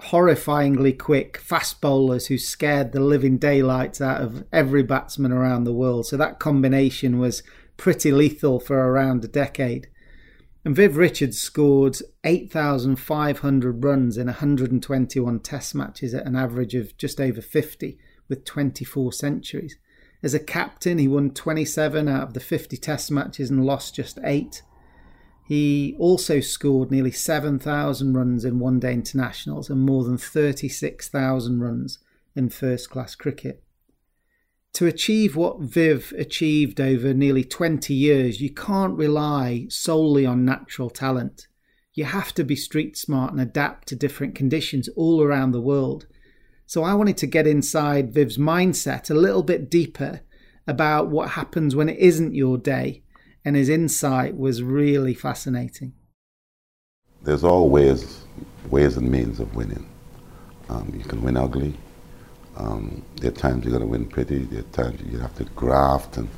[0.00, 5.72] horrifyingly quick fast bowlers who scared the living daylights out of every batsman around the
[5.72, 6.06] world.
[6.06, 7.42] So that combination was
[7.78, 9.88] pretty lethal for around a decade.
[10.64, 17.18] And Viv Richards scored 8,500 runs in 121 test matches at an average of just
[17.18, 17.96] over 50
[18.28, 19.78] with 24 centuries.
[20.22, 24.18] As a captain, he won 27 out of the 50 test matches and lost just
[24.22, 24.62] 8.
[25.46, 32.00] He also scored nearly 7,000 runs in one day internationals and more than 36,000 runs
[32.34, 33.62] in first class cricket
[34.74, 40.90] to achieve what Viv achieved over nearly 20 years, you can't rely solely on natural
[40.90, 41.48] talent.
[41.94, 46.06] You have to be street smart and adapt to different conditions all around the world.
[46.66, 50.20] So I wanted to get inside Viv's mindset a little bit deeper
[50.66, 53.02] about what happens when it isn't your day,
[53.44, 55.94] and his insight was really fascinating.
[57.22, 58.24] There's always
[58.70, 59.88] ways and means of winning.
[60.68, 61.74] Um, you can win ugly,
[62.58, 64.38] um, there are times you're going to win pretty.
[64.40, 66.28] There are times you have to graft and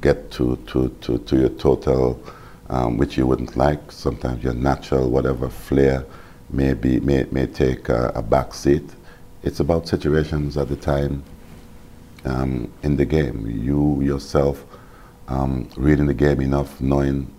[0.00, 2.22] get to, to, to, to your total,
[2.68, 3.92] um, which you wouldn't like.
[3.92, 6.04] Sometimes your natural, whatever flair
[6.50, 8.90] may, be, may, may take a, a back seat.
[9.44, 11.22] It's about situations at the time
[12.24, 13.46] um, in the game.
[13.48, 14.64] You yourself
[15.28, 17.32] um, reading the game enough, knowing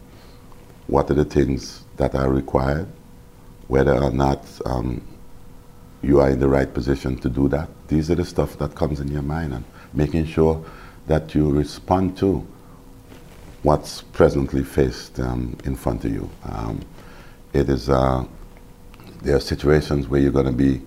[0.88, 2.88] what are the things that are required,
[3.68, 5.02] whether or not um,
[6.02, 7.70] you are in the right position to do that.
[7.88, 10.64] These are the stuff that comes in your mind and making sure
[11.08, 12.46] that you respond to
[13.64, 16.30] what's presently faced um, in front of you.
[16.46, 16.82] Um,
[17.54, 18.26] it is, uh,
[19.22, 20.82] there are situations where you're going to be,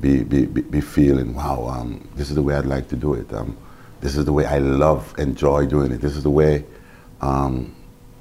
[0.00, 3.32] be, be, be, feeling, wow, um, this is the way I'd like to do it.
[3.32, 3.56] Um,
[4.00, 6.00] this is the way I love, enjoy doing it.
[6.00, 6.64] This is the way
[7.20, 7.74] um,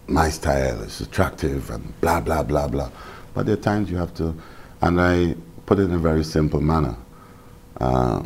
[0.08, 2.92] my style is attractive and blah, blah, blah, blah.
[3.34, 4.36] But there are times you have to,
[4.82, 5.36] and I
[5.68, 6.95] put it in a very simple manner.
[7.80, 8.24] Uh,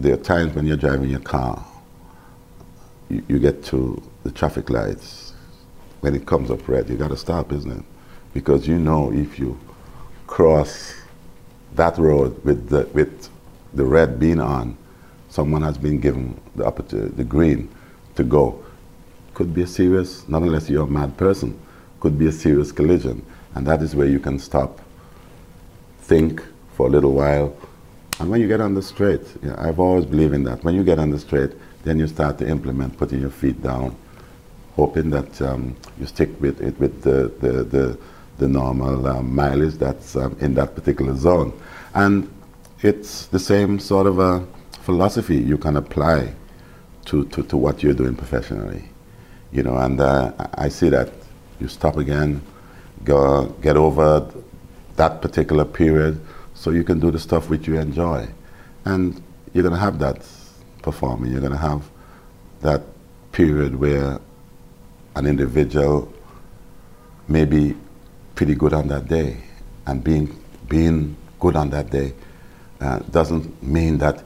[0.00, 1.64] there are times when you're driving your car,
[3.08, 5.32] you, you, get to the traffic lights.
[6.00, 7.84] When it comes up red, you got to stop, isn't it?
[8.34, 9.58] Because you know if you
[10.26, 10.94] cross
[11.74, 13.30] that road with the, with
[13.72, 14.76] the red being on,
[15.28, 17.68] someone has been given the opportunity, the green
[18.16, 18.64] to go.
[19.34, 21.58] Could be a serious, not unless you're a mad person,
[22.00, 23.24] could be a serious collision.
[23.54, 24.80] And that is where you can stop
[26.08, 26.42] think
[26.74, 27.54] for a little while.
[28.18, 30.64] And when you get on the straight, you know, I've always believed in that.
[30.64, 31.52] When you get on the straight,
[31.84, 33.94] then you start to implement putting your feet down,
[34.74, 37.98] hoping that um, you stick with it with the, the, the,
[38.38, 41.52] the normal um, mileage that's um, in that particular zone.
[41.94, 42.28] And
[42.82, 44.46] it's the same sort of a
[44.82, 46.34] philosophy you can apply
[47.04, 48.88] to, to, to what you're doing professionally.
[49.52, 51.12] You know, and uh, I see that
[51.60, 52.42] you stop again,
[53.04, 54.30] go, get over
[54.98, 56.20] that particular period
[56.54, 58.28] so you can do the stuff which you enjoy.
[58.84, 59.22] And
[59.54, 60.28] you're going to have that
[60.82, 61.32] performing.
[61.32, 61.88] You're going to have
[62.60, 62.82] that
[63.32, 64.18] period where
[65.14, 66.12] an individual
[67.28, 67.76] may be
[68.34, 69.38] pretty good on that day.
[69.86, 70.36] And being,
[70.68, 72.12] being good on that day
[72.80, 74.22] uh, doesn't mean that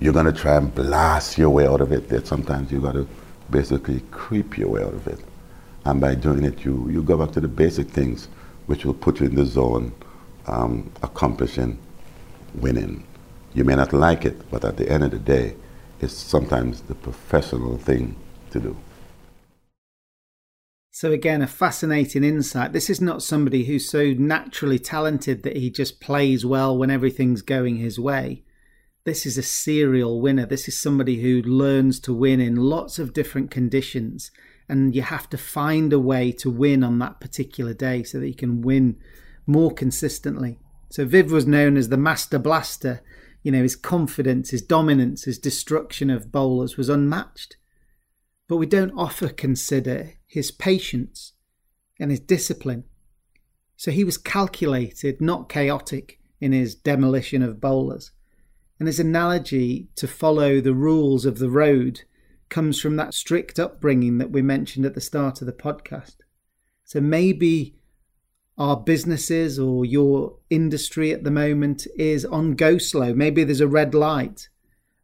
[0.00, 2.08] you're going to try and blast your way out of it.
[2.08, 3.08] That sometimes you've got to
[3.50, 5.20] basically creep your way out of it.
[5.84, 8.28] And by doing it, you, you go back to the basic things
[8.66, 9.92] which will put you in the zone,
[10.46, 11.78] um, accomplishing,
[12.54, 13.04] winning.
[13.54, 15.56] You may not like it, but at the end of the day,
[16.00, 18.16] it's sometimes the professional thing
[18.50, 18.76] to do.
[20.90, 22.72] So, again, a fascinating insight.
[22.72, 27.42] This is not somebody who's so naturally talented that he just plays well when everything's
[27.42, 28.44] going his way.
[29.04, 30.46] This is a serial winner.
[30.46, 34.30] This is somebody who learns to win in lots of different conditions.
[34.68, 38.28] And you have to find a way to win on that particular day so that
[38.28, 38.96] you can win
[39.46, 40.58] more consistently.
[40.90, 43.00] So Viv was known as the master blaster.
[43.42, 47.56] You know, his confidence, his dominance, his destruction of bowlers was unmatched.
[48.48, 51.32] But we don't often consider his patience
[52.00, 52.84] and his discipline.
[53.76, 58.10] So he was calculated, not chaotic, in his demolition of bowlers.
[58.78, 62.02] And his analogy to follow the rules of the road
[62.48, 66.16] comes from that strict upbringing that we mentioned at the start of the podcast.
[66.84, 67.76] So maybe
[68.58, 73.12] our businesses or your industry at the moment is on go slow.
[73.12, 74.48] Maybe there's a red light.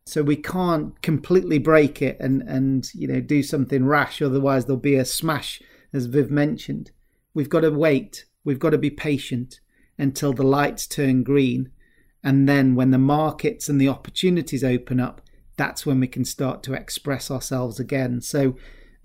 [0.05, 4.81] So we can't completely break it and, and you know do something rash, otherwise there'll
[4.81, 5.63] be a smash,
[5.93, 6.91] as Viv mentioned.
[7.35, 8.25] We've got to wait.
[8.45, 9.61] We've got to be patient
[9.99, 11.71] until the lights turn green
[12.25, 15.21] and then when the markets and the opportunities open up,
[15.57, 18.21] that's when we can start to express ourselves again.
[18.21, 18.57] So,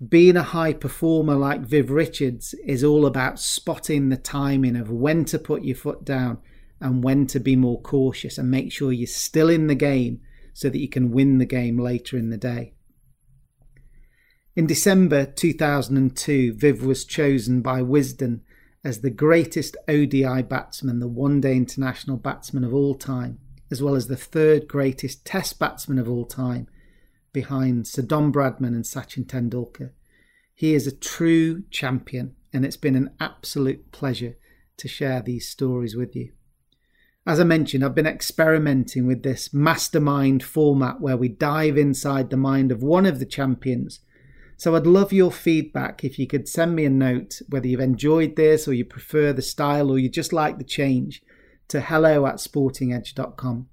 [0.06, 5.24] being a high performer like Viv Richards is all about spotting the timing of when
[5.26, 6.38] to put your foot down
[6.80, 10.20] and when to be more cautious and make sure you're still in the game
[10.54, 12.74] so that you can win the game later in the day.
[14.54, 18.40] In December 2002, Viv was chosen by Wisden
[18.84, 23.38] as the greatest ODI batsman, the one day international batsman of all time,
[23.70, 26.68] as well as the third greatest Test batsman of all time,
[27.32, 29.90] behind Sir Don Bradman and Sachin Tendulkar.
[30.54, 34.36] He is a true champion, and it's been an absolute pleasure
[34.78, 36.32] to share these stories with you.
[37.26, 42.36] As I mentioned, I've been experimenting with this mastermind format where we dive inside the
[42.36, 44.00] mind of one of the champions
[44.58, 48.34] so I'd love your feedback if you could send me a note whether you've enjoyed
[48.34, 51.22] this or you prefer the style or you just like the change
[51.68, 53.68] to hello at sportingedge.com.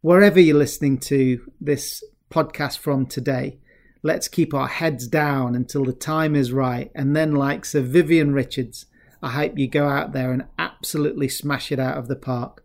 [0.00, 3.58] Wherever you're listening to this podcast from today,
[4.02, 6.90] let's keep our heads down until the time is right.
[6.94, 8.86] And then, like Sir Vivian Richards,
[9.22, 12.64] I hope you go out there and absolutely smash it out of the park.